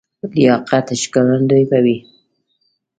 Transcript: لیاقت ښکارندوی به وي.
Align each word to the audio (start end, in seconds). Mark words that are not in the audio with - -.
لیاقت 0.33 0.85
ښکارندوی 1.01 1.63
به 1.69 1.79
وي. 1.85 1.97